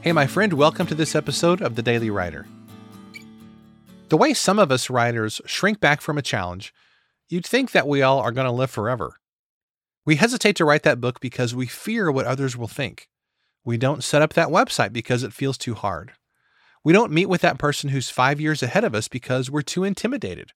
[0.00, 2.46] Hey, my friend, welcome to this episode of The Daily Writer.
[4.10, 6.72] The way some of us writers shrink back from a challenge,
[7.28, 9.18] you'd think that we all are going to live forever.
[10.06, 13.08] We hesitate to write that book because we fear what others will think.
[13.64, 16.12] We don't set up that website because it feels too hard.
[16.84, 19.82] We don't meet with that person who's five years ahead of us because we're too
[19.82, 20.52] intimidated.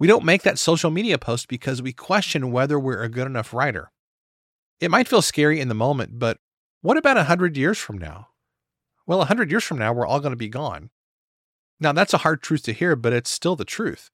[0.00, 3.54] We don't make that social media post because we question whether we're a good enough
[3.54, 3.92] writer.
[4.80, 6.38] It might feel scary in the moment, but
[6.80, 8.26] what about a hundred years from now?
[9.10, 10.90] Well, a hundred years from now, we're all going to be gone.
[11.80, 14.08] Now, that's a hard truth to hear, but it's still the truth.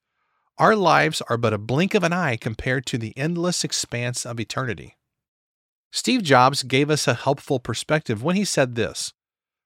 [0.57, 4.41] Our lives are but a blink of an eye compared to the endless expanse of
[4.41, 4.97] eternity.
[5.93, 9.13] Steve Jobs gave us a helpful perspective when he said this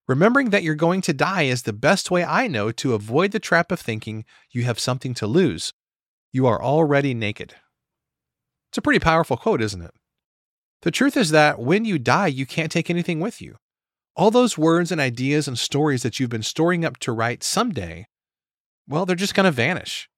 [0.08, 3.38] Remembering that you're going to die is the best way I know to avoid the
[3.38, 5.72] trap of thinking you have something to lose.
[6.32, 7.54] You are already naked.
[8.70, 9.94] It's a pretty powerful quote, isn't it?
[10.82, 13.58] The truth is that when you die, you can't take anything with you.
[14.20, 18.06] All those words and ideas and stories that you've been storing up to write someday,
[18.86, 20.10] well, they're just going to vanish.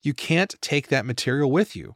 [0.00, 1.92] You can't take that material with you.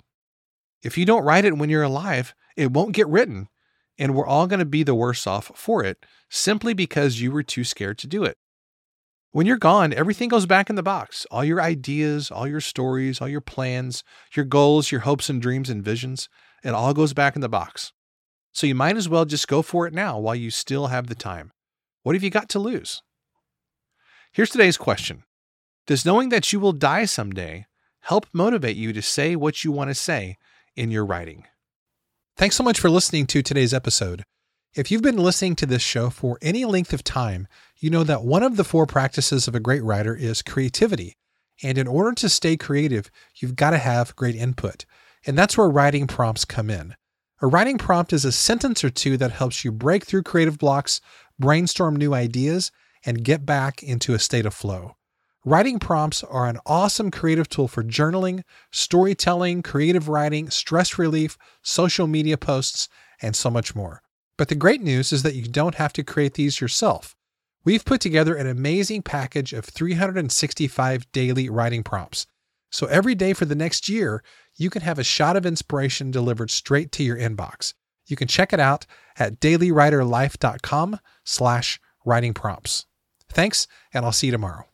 [0.83, 3.49] If you don't write it when you're alive, it won't get written,
[3.97, 7.43] and we're all going to be the worse off for it simply because you were
[7.43, 8.37] too scared to do it.
[9.31, 11.27] When you're gone, everything goes back in the box.
[11.31, 15.71] All your ideas, all your stories, all your plans, your goals, your hopes and dreams
[15.71, 16.29] and visions,
[16.63, 17.95] it all goes back in the box.
[18.57, 21.15] So you might as well just go for it now while you still have the
[21.15, 21.53] time.
[22.05, 23.03] What have you got to lose?
[24.33, 25.25] Here's today's question
[25.87, 27.67] Does knowing that you will die someday
[28.01, 30.39] help motivate you to say what you want to say
[30.75, 31.45] in your writing?
[32.39, 34.23] Thanks so much for listening to today's episode.
[34.75, 38.25] If you've been listening to this show for any length of time, you know that
[38.25, 41.13] one of the four practices of a great writer is creativity.
[41.63, 44.87] And in order to stay creative, you've got to have great input.
[45.27, 46.95] And that's where writing prompts come in.
[47.43, 51.03] A writing prompt is a sentence or two that helps you break through creative blocks,
[51.39, 52.73] brainstorm new ideas,
[53.05, 54.97] and get back into a state of flow.
[55.45, 58.43] Writing prompts are an awesome creative tool for journaling,
[58.73, 62.89] storytelling, creative writing, stress relief, social media posts,
[63.21, 64.01] and so much more.
[64.39, 67.15] But the great news is that you don't have to create these yourself.
[67.65, 72.27] We've put together an amazing package of 365 daily writing prompts.
[72.71, 74.23] So every day for the next year,
[74.57, 77.75] you can have a shot of inspiration delivered straight to your inbox.
[78.07, 78.87] You can check it out
[79.19, 82.87] at dailywriterlife.com slash writing prompts.
[83.31, 84.67] Thanks, and I'll see you tomorrow.